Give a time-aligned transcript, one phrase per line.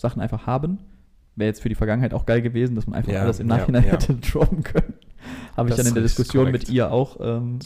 [0.00, 0.78] Sachen einfach haben.
[1.36, 3.56] Wäre jetzt für die Vergangenheit auch geil gewesen, dass man einfach Ja, alles im ja,
[3.58, 3.90] Nachhinein ja.
[3.92, 4.94] hätte droppen können.
[5.56, 6.68] Habe ich dann in der Diskussion korrekt.
[6.68, 7.58] mit ihr auch ähm,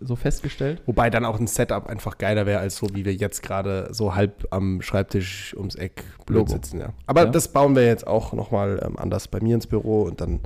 [0.00, 0.82] so festgestellt.
[0.86, 4.14] Wobei dann auch ein Setup einfach geiler wäre, als so wie wir jetzt gerade so
[4.14, 6.80] halb am Schreibtisch ums Eck blöd sitzen.
[6.80, 6.92] Ja.
[7.06, 7.30] Aber Ja.
[7.30, 10.40] das bauen wir jetzt auch nochmal ähm, anders bei mir ins Büro und dann,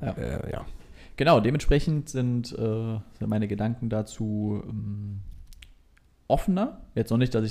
[0.00, 0.12] Ja.
[0.12, 0.64] äh, ja.
[1.16, 5.20] Genau, dementsprechend sind, äh, sind meine Gedanken dazu ähm,
[6.28, 6.80] offener.
[6.94, 7.50] Jetzt noch nicht, dass ich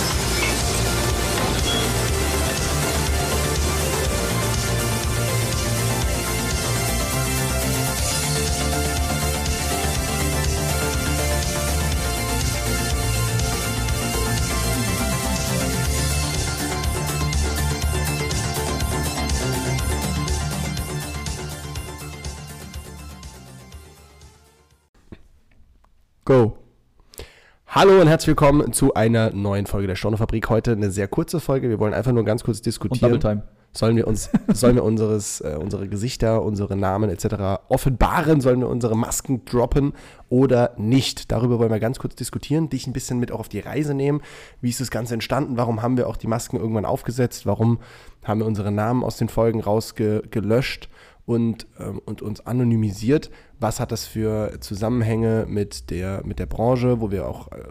[27.73, 30.49] Hallo und herzlich willkommen zu einer neuen Folge der Stornofabrik.
[30.49, 31.69] Heute eine sehr kurze Folge.
[31.69, 33.13] Wir wollen einfach nur ganz kurz Und diskutieren.
[33.13, 33.43] Double Time.
[33.71, 37.61] Sollen wir uns, sollen wir unseres, äh, unsere Gesichter, unsere Namen etc.
[37.69, 38.41] offenbaren?
[38.41, 39.93] Sollen wir unsere Masken droppen
[40.27, 41.31] oder nicht?
[41.31, 44.19] Darüber wollen wir ganz kurz diskutieren, dich ein bisschen mit auch auf die Reise nehmen.
[44.59, 45.55] Wie ist das Ganze entstanden?
[45.55, 47.45] Warum haben wir auch die Masken irgendwann aufgesetzt?
[47.45, 47.79] Warum
[48.25, 50.89] haben wir unsere Namen aus den Folgen rausgelöscht
[51.31, 53.31] und, ähm, und uns anonymisiert?
[53.59, 57.63] Was hat das für Zusammenhänge mit der, mit der Branche, wo wir auch äh,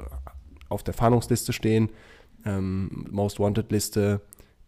[0.71, 1.91] auf der Fahndungsliste stehen?
[2.47, 4.23] Ähm, Most Wanted Liste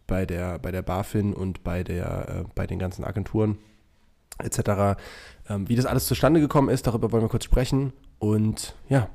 [0.05, 3.57] bei der, bei der BaFin und bei, der, äh, bei den ganzen Agenturen
[4.37, 4.99] etc.
[5.49, 7.93] Ähm, wie das alles zustande gekommen ist, darüber wollen wir kurz sprechen.
[8.19, 9.09] Und ja,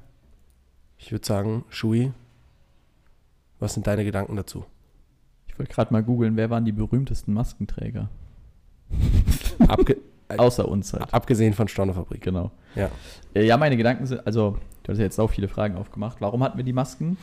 [0.96, 2.12] ich würde sagen, Shui,
[3.60, 4.64] was sind deine Gedanken dazu?
[5.46, 8.08] Ich wollte gerade mal googeln, wer waren die berühmtesten Maskenträger?
[9.68, 9.96] Abge
[10.36, 11.14] Außer uns halt.
[11.14, 12.20] abgesehen von Stornofabrik.
[12.20, 12.50] Genau.
[12.74, 12.90] Ja.
[13.34, 16.20] Äh, Ja, meine Gedanken sind, also, du hast ja jetzt auch viele Fragen aufgemacht.
[16.20, 17.16] Warum hatten wir die Masken?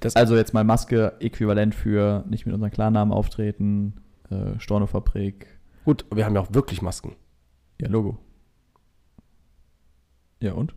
[0.00, 3.94] Das, Also jetzt mal Maske äquivalent für nicht mit unseren Klarnamen auftreten,
[4.30, 5.46] äh, Stornofabrik,
[5.84, 7.14] gut, wir haben ja auch wirklich Masken.
[7.80, 8.18] ja, Logo.
[10.42, 10.74] Ja, und?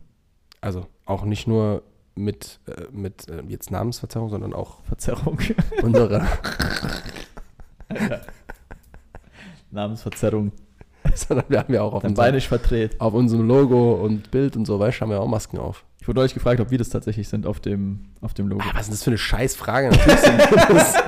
[0.62, 1.82] Also auch nicht nur
[2.14, 5.38] mit, äh, mit äh, jetzt Namensverzerrung, sondern auch Verzerrung.
[5.82, 6.22] unsere,
[9.70, 10.52] Namensverzerrung.
[11.28, 13.00] sondern wir haben ja auch auf unserem, verdreht.
[13.00, 15.84] auf unserem Logo und Bild und so, weißt du, haben wir auch Masken auf.
[16.00, 18.62] Ich wurde euch gefragt, ob wir das tatsächlich sind auf dem, auf dem Logo.
[18.64, 19.90] Ah, was ist das für eine Scheißfrage?
[20.68, 20.94] Das.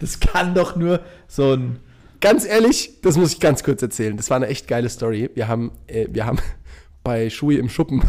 [0.00, 1.78] Das kann doch nur so ein.
[2.20, 4.16] Ganz ehrlich, das muss ich ganz kurz erzählen.
[4.16, 5.30] Das war eine echt geile Story.
[5.34, 6.38] Wir haben, äh, wir haben
[7.02, 8.02] bei Shui im Schuppen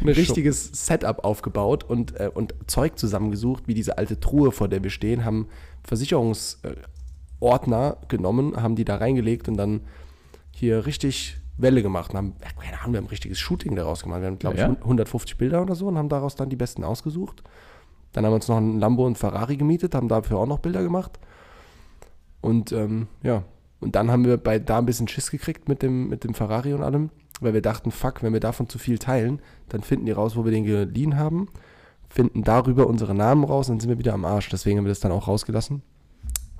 [0.00, 4.82] ein richtiges Setup aufgebaut und, äh, und Zeug zusammengesucht, wie diese alte Truhe, vor der
[4.82, 5.48] wir stehen, haben
[5.84, 9.82] Versicherungsordner genommen, haben die da reingelegt und dann
[10.58, 12.10] hier richtig Welle gemacht.
[12.10, 14.20] Und haben, keine Ahnung, wir haben ein richtiges Shooting daraus gemacht.
[14.20, 14.72] Wir haben, glaube ja.
[14.72, 17.42] ich, 150 Bilder oder so und haben daraus dann die besten ausgesucht.
[18.12, 20.82] Dann haben wir uns noch einen Lambo und Ferrari gemietet, haben dafür auch noch Bilder
[20.82, 21.18] gemacht.
[22.40, 23.44] Und ähm, ja,
[23.80, 26.72] und dann haben wir bei da ein bisschen Schiss gekriegt mit dem, mit dem Ferrari
[26.72, 30.12] und allem, weil wir dachten, fuck, wenn wir davon zu viel teilen, dann finden die
[30.12, 31.48] raus, wo wir den geliehen haben,
[32.08, 34.48] finden darüber unsere Namen raus und dann sind wir wieder am Arsch.
[34.48, 35.82] Deswegen haben wir das dann auch rausgelassen.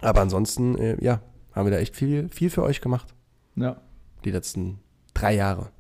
[0.01, 1.21] Aber ansonsten, äh, ja,
[1.53, 3.15] haben wir da echt viel, viel für euch gemacht.
[3.57, 3.81] Ja,
[4.25, 4.81] Die letzten
[5.15, 5.71] drei Jahre.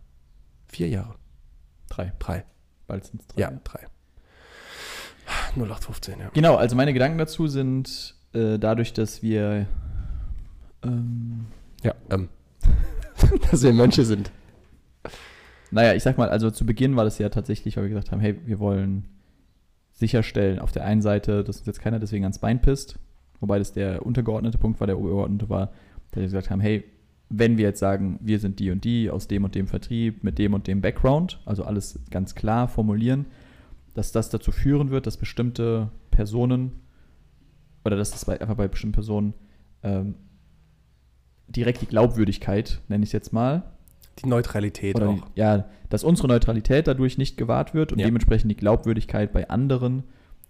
[0.68, 1.14] Vier Jahre.
[1.88, 2.12] drei.
[2.18, 2.44] Drei.
[2.86, 3.40] Bald sind es drei.
[3.40, 3.86] Ja, drei.
[5.56, 6.30] 0815, ja.
[6.32, 9.66] Genau, also meine Gedanken dazu sind äh, dadurch, dass wir.
[10.82, 11.46] Ähm,
[11.82, 12.28] Ja, ähm.
[13.50, 14.30] dass wir Mönche sind.
[15.70, 18.20] naja, ich sag mal, also zu Beginn war das ja tatsächlich, weil wir gesagt haben,
[18.20, 19.06] hey, wir wollen
[19.92, 22.98] sicherstellen, auf der einen Seite, dass uns jetzt keiner deswegen ans Bein pisst,
[23.40, 25.72] wobei das der untergeordnete Punkt war, der obergeordnete war,
[26.10, 26.84] dass wir gesagt haben, hey,
[27.30, 30.38] wenn wir jetzt sagen, wir sind die und die aus dem und dem Vertrieb, mit
[30.38, 33.26] dem und dem Background, also alles ganz klar formulieren,
[33.94, 36.72] dass das dazu führen wird, dass bestimmte Personen
[37.84, 39.34] oder dass das bei, einfach bei bestimmten Personen
[39.82, 40.14] ähm,
[41.48, 43.62] direkt die Glaubwürdigkeit, nenne ich es jetzt mal,
[44.22, 45.26] Die Neutralität oder auch.
[45.34, 48.06] ja, dass unsere Neutralität dadurch nicht gewahrt wird und Ja.
[48.06, 50.04] dementsprechend die Glaubwürdigkeit bei anderen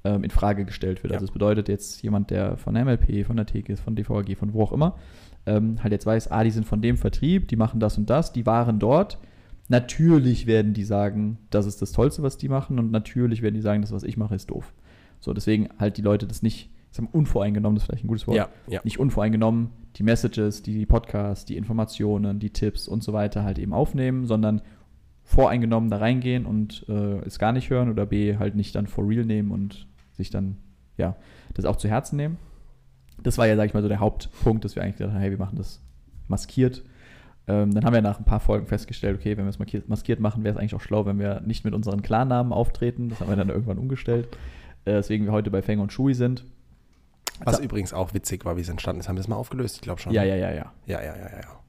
[0.08, 1.12] ähm, in Frage gestellt wird.
[1.12, 4.62] Also es bedeutet jetzt jemand, der von MLP, von der TG, von DVAG, von wo
[4.62, 4.96] auch immer,
[5.46, 8.32] ähm, halt jetzt weiß, ah, die sind von dem Vertrieb, die machen das und das,
[8.32, 9.18] die waren dort.
[9.68, 13.60] Natürlich werden die sagen, das ist das Tollste, was die machen und natürlich werden die
[13.60, 14.72] sagen, das, was ich mache, ist doof.
[15.20, 18.26] So, deswegen halt die Leute das nicht, ich sagen, unvoreingenommen, das ist vielleicht ein gutes
[18.26, 18.36] Wort.
[18.36, 18.80] Ja, ja.
[18.84, 23.72] Nicht unvoreingenommen die Messages, die Podcasts, die Informationen, die Tipps und so weiter halt eben
[23.72, 24.62] aufnehmen, sondern
[25.24, 29.06] voreingenommen da reingehen und äh, es gar nicht hören oder B halt nicht dann for
[29.06, 29.87] real nehmen und
[30.18, 30.58] sich dann,
[30.98, 31.16] ja,
[31.54, 32.36] das auch zu Herzen nehmen.
[33.22, 35.30] Das war ja, sag ich mal, so der Hauptpunkt, dass wir eigentlich gesagt haben, hey,
[35.30, 35.80] wir machen das
[36.28, 36.84] maskiert.
[37.48, 40.20] Ähm, dann haben wir nach ein paar Folgen festgestellt, okay, wenn wir es maskiert, maskiert
[40.20, 43.08] machen, wäre es eigentlich auch schlau, wenn wir nicht mit unseren Klarnamen auftreten.
[43.08, 44.28] Das haben wir dann irgendwann umgestellt.
[44.84, 46.44] Äh, deswegen wir heute bei Feng und Shui sind.
[47.44, 47.62] Was So.
[47.62, 49.08] übrigens auch witzig war, wie es entstanden ist.
[49.08, 49.76] Haben wir es mal aufgelöst?
[49.76, 50.12] Ich glaube schon.
[50.12, 50.72] Ja, ja, ja, ja.
[50.86, 51.60] Ja, ja, ja, ja.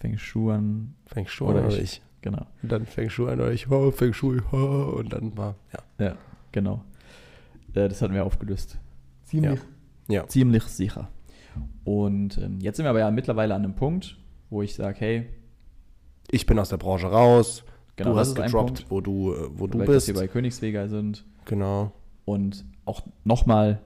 [0.00, 1.80] Feng Shuan, Feng Shui Oder oder ich.
[1.82, 2.02] ich.
[2.20, 2.46] genau.
[2.62, 6.06] Und dann Feng Shui an euch, oh, Feng Shui, oh, und dann war, ja.
[6.06, 6.14] Ja,
[6.52, 6.82] genau.
[7.76, 8.78] Äh, das hatten wir aufgelöst.
[9.24, 9.60] Ziemlich.
[10.08, 10.26] Ja.
[10.28, 11.08] Ziemlich sicher.
[11.84, 14.16] Und ähm, jetzt sind wir aber ja mittlerweile an einem Punkt,
[14.50, 15.26] wo ich sage, hey,
[16.30, 17.64] Ich bin aus der Branche raus.
[17.96, 19.94] genau, du das hast ist ein gedroppt, Punkt, wo du, äh, wo du vielleicht, dass
[19.94, 20.08] bist.
[20.08, 21.24] wir bei Königswege sind.
[21.44, 21.92] Genau.
[22.24, 23.80] Und auch nochmal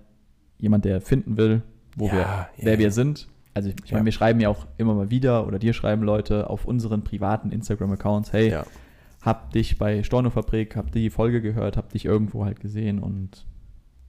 [0.58, 1.62] jemand, der finden will,
[1.96, 2.78] wo Ja, wir, ja, wer ja.
[2.78, 3.28] wir sind.
[3.54, 3.96] Also ich Ja.
[3.96, 7.50] meine, wir schreiben ja auch immer mal wieder oder dir schreiben Leute auf unseren privaten
[7.50, 8.64] Instagram-Accounts, hey, Ja.
[9.22, 13.44] hab dich bei Stornofabrik, hab die Folge gehört, hab dich irgendwo halt gesehen und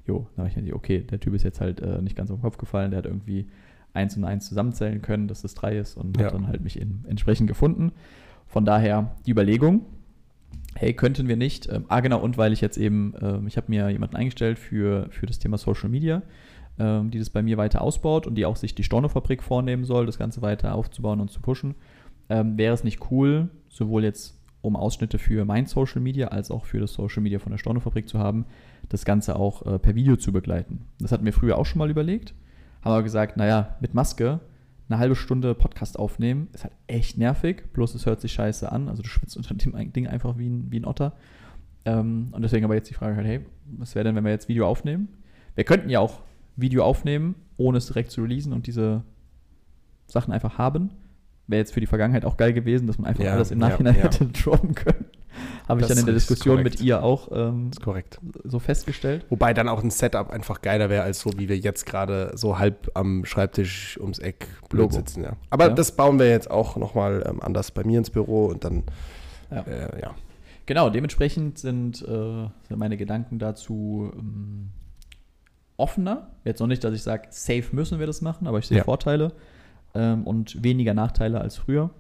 [0.06, 2.38] jo, da habe ich mir okay, der Typ ist jetzt halt äh, nicht ganz auf
[2.39, 3.48] den Kopf gefallen, der hat irgendwie
[3.94, 6.25] eins und eins zusammenzählen können, dass das drei ist und Ja.
[6.25, 7.92] hat dann halt mich in, entsprechend gefunden.
[8.48, 9.86] Von daher die Überlegung,
[10.75, 13.68] hey, könnten wir nicht, ähm, ah genau, und weil ich jetzt eben, ähm, ich habe
[13.69, 16.21] mir jemanden eingestellt für, für das Thema Social Media,
[16.80, 20.06] ähm, die das bei mir weiter ausbaut und die auch sich die Stornofabrik vornehmen soll,
[20.06, 21.75] das Ganze weiter aufzubauen und zu pushen,
[22.30, 26.66] ähm, wäre es nicht cool, sowohl jetzt um Ausschnitte für mein Social Media als auch
[26.66, 28.46] für das Social Media von der Stornofabrik zu haben,
[28.90, 30.86] das Ganze auch äh, per Video zu begleiten.
[31.00, 32.34] Das hatten wir früher auch schon mal überlegt,
[32.81, 34.40] haben aber gesagt, naja, mit Maske
[34.92, 38.90] eine halbe Stunde Podcast aufnehmen, ist halt echt nervig, bloß es hört sich scheiße an,
[38.90, 41.13] also du schwitzt unter dem Ding einfach wie ein, wie ein Otter.
[41.86, 43.40] Ähm, und deswegen aber jetzt die Frage halt, hey,
[43.78, 45.08] was wäre denn, wenn wir jetzt Video aufnehmen?
[45.56, 46.22] Wir könnten ja auch
[46.56, 49.04] Video aufnehmen, ohne es direkt zu releasen und diese
[50.06, 50.92] Sachen einfach haben.
[51.51, 53.69] Wäre jetzt für die Vergangenheit auch geil gewesen, dass man einfach Ja, alles im ja,
[53.69, 54.03] Nachhinein ja.
[54.03, 55.06] hätte droppen können.
[55.68, 57.71] Habe ich dann in der Diskussion mit ihr auch ähm,
[58.44, 59.25] so festgestellt.
[59.30, 62.59] Wobei dann auch ein Setup einfach geiler wäre, als so wie wir jetzt gerade so
[62.59, 65.24] halb am Schreibtisch ums Eck blöd sitzen.
[65.24, 65.33] Ja.
[65.50, 65.74] Aber Ja.
[65.74, 68.83] das bauen wir jetzt auch nochmal ähm, anders bei mir ins Büro und dann,
[69.50, 69.62] Ja.
[69.62, 70.15] äh, ja.
[70.65, 74.69] Genau, dementsprechend sind, äh, sind meine Gedanken dazu ähm,
[75.77, 76.30] offener.
[76.44, 78.83] Jetzt noch nicht, dass ich sage, safe müssen wir das machen, aber ich sehe Ja.
[78.83, 79.31] Vorteile
[79.96, 81.92] ähm, und weniger Nachteile als früher.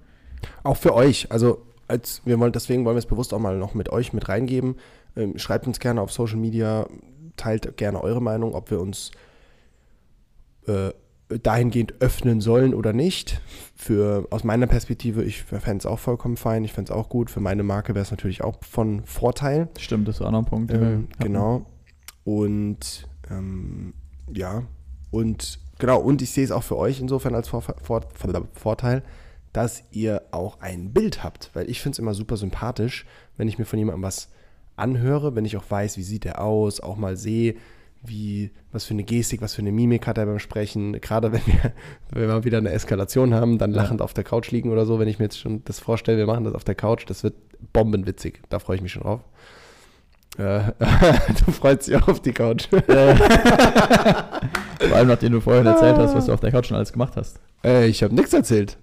[0.63, 3.73] Auch für euch, also als wir wollen, deswegen wollen wir es bewusst auch mal noch
[3.73, 4.75] mit euch mit reingeben.
[5.15, 6.87] Ähm, schreibt uns gerne auf Social Media,
[7.35, 9.11] teilt gerne eure Meinung, ob wir uns
[10.67, 10.91] äh,
[11.43, 13.41] dahingehend öffnen sollen oder nicht.
[13.75, 17.29] Für, aus meiner Perspektive, ich fände es auch vollkommen fein, ich fände es auch gut.
[17.29, 19.69] Für meine Marke wäre es natürlich auch von Vorteil.
[19.77, 20.73] Stimmt, das war auch noch ein Punkt.
[20.73, 21.65] Ähm, genau.
[22.23, 23.93] Und ähm,
[24.33, 24.63] ja,
[25.09, 28.01] und genau, und ich sehe es auch für euch insofern als Vor Vor
[28.53, 29.03] Vorteil,
[29.51, 31.49] dass ihr auch ein Bild habt.
[31.53, 33.05] Weil ich finde es immer super sympathisch,
[33.35, 34.29] wenn ich mir von jemandem was
[34.77, 37.55] anhöre, wenn ich auch weiß, wie sieht er aus, auch mal sehe,
[38.03, 40.93] wie, was für eine Gestik, was für eine Mimik hat er beim Sprechen.
[41.01, 41.73] Gerade wenn wir,
[42.11, 44.99] wenn wir mal wieder eine Eskalation haben, dann lachend auf der Couch liegen oder so,
[44.99, 47.35] wenn ich mir jetzt schon das vorstelle, wir machen das auf der Couch, das wird
[47.73, 48.41] bombenwitzig.
[48.49, 49.21] Da freue ich mich schon drauf.
[50.37, 50.71] Äh,
[51.45, 52.67] du freust dich auch auf die Couch.
[52.69, 52.85] Vor
[54.95, 57.39] allem, nachdem du vorhin erzählt hast, was du auf der Couch schon alles gemacht hast.
[57.63, 58.77] äh, ich habe nichts erzählt.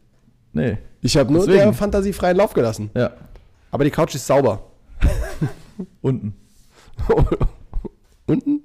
[0.52, 0.78] Nee.
[1.00, 1.64] Ich habe nur Deswegen.
[1.64, 2.90] der Fantasie freien Lauf gelassen.
[2.94, 3.12] Ja,
[3.70, 4.62] Aber die Couch ist sauber.
[6.02, 6.34] unten.
[8.26, 8.61] Unten?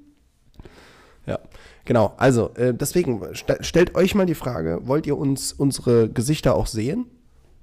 [1.26, 1.38] Ja,
[1.84, 2.12] genau.
[2.18, 6.66] Also, äh, deswegen, st stellt euch mal die Frage, wollt ihr uns unsere Gesichter auch
[6.66, 7.06] sehen?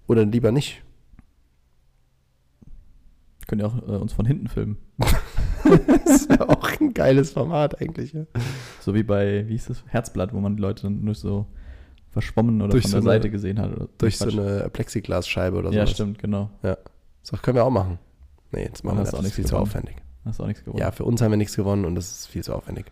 [0.07, 0.81] Oder lieber nicht?
[3.51, 4.77] Können ja auch äh, uns von hinten filmen.
[6.05, 8.13] Das wäre auch ein geiles Format eigentlich.
[8.13, 8.23] Ja.
[8.79, 11.47] So wie bei, wie hieß das, Herzblatt, wo man die Leute dann nur so
[12.11, 13.73] verschwommen oder Durch von so der eine- Seite gesehen hat.
[13.75, 15.75] Oder Durch so eine Plexiglasscheibe oder so.
[15.77, 16.49] Ja, stimmt, genau.
[17.23, 17.99] So können wir auch machen.
[18.53, 19.11] Nee, jetzt machen wir das.
[19.11, 19.67] Das ist viel zu gewonnen.
[19.67, 19.97] aufwendig.
[20.23, 20.79] Hast du auch nichts gewonnen.
[20.79, 22.85] Ja, für uns haben wir nichts gewonnen und das ist viel zu aufwendig.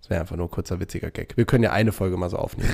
[0.00, 1.36] Das wäre einfach nur ein kurzer witziger Gag.
[1.36, 2.70] Wir können ja eine Folge mal so aufnehmen.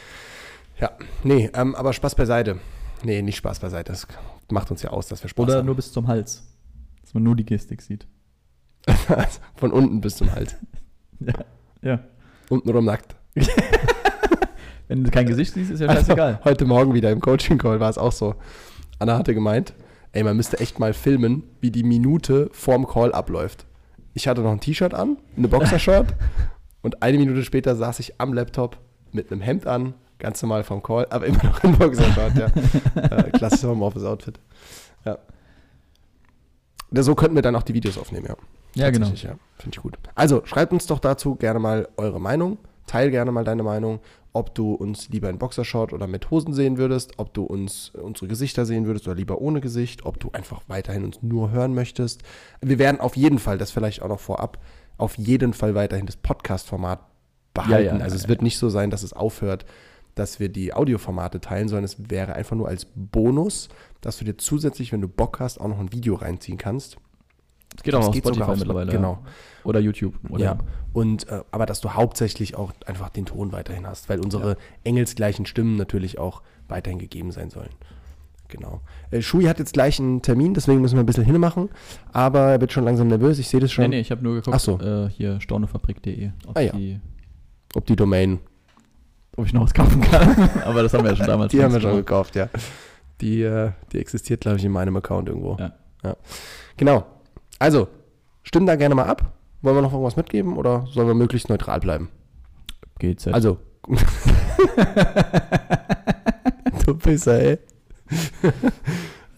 [0.80, 0.90] ja,
[1.22, 2.60] nee, ähm, aber Spaß beiseite.
[3.04, 3.92] Nee, nicht Spaß beiseite.
[3.92, 4.06] Das
[4.50, 5.66] macht uns ja aus, dass wir Spaß Oder haben.
[5.66, 6.42] nur bis zum Hals.
[7.02, 8.06] Dass man nur die Gestik sieht.
[9.56, 10.56] Von unten bis zum Hals.
[11.20, 11.32] Ja.
[11.80, 12.00] ja.
[12.50, 13.14] Untenrum nackt.
[14.88, 16.34] Wenn du kein Gesicht siehst, ist ja scheißegal.
[16.34, 18.34] Also, heute Morgen wieder im Coaching-Call war es auch so.
[18.98, 19.74] Anna hatte gemeint,
[20.12, 23.64] ey, man müsste echt mal filmen, wie die Minute vorm Call abläuft.
[24.12, 26.14] Ich hatte noch ein T-Shirt an, eine Boxershort
[26.82, 28.78] und eine Minute später saß ich am Laptop
[29.12, 32.46] mit einem Hemd an, ganz normal vom Call, aber immer noch in Boxershort, ja.
[33.02, 34.40] äh, klassisches Homeoffice-Outfit.
[35.04, 35.18] Ja.
[36.90, 38.36] So könnten wir dann auch die Videos aufnehmen, ja.
[38.74, 39.06] Ja, genau.
[39.06, 39.96] Ja, finde ich gut.
[40.14, 42.58] Also, schreibt uns doch dazu gerne mal eure Meinung.
[42.86, 44.00] Teil gerne mal deine Meinung,
[44.32, 48.26] ob du uns lieber in Boxershort oder mit Hosen sehen würdest, ob du uns unsere
[48.26, 52.22] Gesichter sehen würdest oder lieber ohne Gesicht, ob du einfach weiterhin uns nur hören möchtest.
[52.60, 54.58] Wir werden auf jeden Fall, das vielleicht auch noch vorab,
[54.98, 57.00] auf jeden Fall weiterhin das Podcast-Format
[57.54, 57.86] behalten.
[57.86, 59.64] Ja, ja, also ja, es wird nicht so sein, dass es aufhört,
[60.14, 63.68] dass wir die Audioformate teilen, sondern es wäre einfach nur als Bonus,
[64.00, 66.96] dass du dir zusätzlich, wenn du Bock hast, auch noch ein Video reinziehen kannst.
[67.76, 68.92] Es geht auch Das auf geht Spotify mittlerweile.
[68.92, 69.12] genau.
[69.24, 69.30] Ja.
[69.64, 70.14] Oder YouTube.
[70.30, 70.58] Oder Ja,
[70.92, 75.44] und äh, aber dass du hauptsächlich auch einfach den Ton weiterhin hast, weil unsere engelsgleichen
[75.46, 77.70] Stimmen natürlich auch weiterhin gegeben sein sollen.
[78.46, 78.82] Genau.
[79.10, 81.70] Äh, Shui hat jetzt gleich einen Termin, deswegen müssen wir ein bisschen hinmachen,
[82.12, 83.82] aber er wird schon langsam nervös, ich sehe das schon.
[83.84, 84.78] Nee, nee, ich habe nur geguckt, Ach so.
[84.78, 86.72] äh, hier stornofabrik.de, ob, Ah, ja.
[86.72, 87.00] die-
[87.74, 88.38] Ob die Domain,
[89.36, 90.50] ob ich noch was kaufen kann.
[90.64, 91.50] Aber das haben wir ja schon damals.
[91.52, 92.48] die haben wir schon gekauft, ja.
[93.20, 95.56] Die, äh, die existiert, glaube ich, in meinem Account irgendwo.
[95.58, 95.72] Ja.
[96.02, 96.16] ja.
[96.76, 97.04] Genau.
[97.58, 97.88] Also,
[98.42, 99.32] stimmt da gerne mal ab.
[99.62, 102.10] Wollen wir noch irgendwas mitgeben oder sollen wir möglichst neutral bleiben?
[102.98, 103.28] GZ.
[103.28, 103.58] Also.
[106.84, 107.58] du Pisser, ey.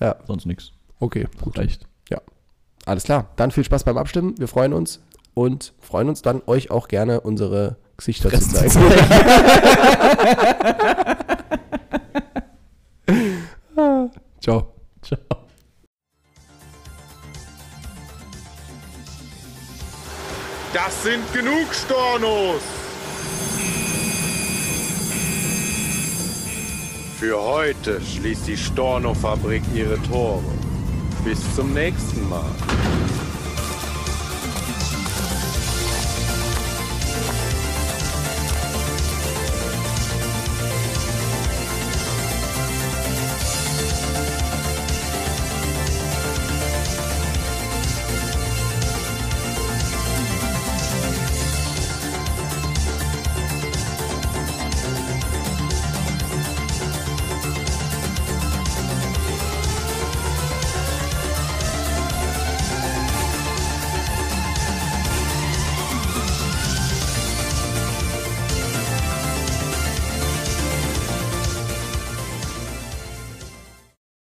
[0.27, 0.73] sonst nichts.
[0.99, 1.59] Okay, gut.
[1.59, 1.87] Reicht.
[2.87, 3.27] Alles klar.
[3.35, 4.39] Dann viel Spaß beim Abstimmen.
[4.39, 5.03] Wir freuen uns
[5.35, 8.71] und freuen uns dann, euch auch gerne unsere Gesichter zu zeigen.
[14.41, 14.73] Ciao.
[15.03, 15.19] Ciao.
[20.73, 22.61] Das sind genug Stornos!
[27.19, 30.45] Für heute schließt die Storno-Fabrik ihre Tore.
[31.25, 32.45] Bis zum nächsten Mal.